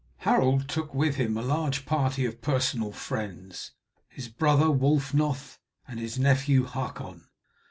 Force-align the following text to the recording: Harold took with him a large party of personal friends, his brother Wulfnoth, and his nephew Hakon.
Harold 0.25 0.67
took 0.67 0.95
with 0.95 1.17
him 1.17 1.37
a 1.37 1.43
large 1.43 1.85
party 1.85 2.25
of 2.25 2.41
personal 2.41 2.91
friends, 2.91 3.69
his 4.09 4.29
brother 4.29 4.65
Wulfnoth, 4.65 5.59
and 5.87 5.99
his 5.99 6.17
nephew 6.17 6.63
Hakon. 6.63 7.25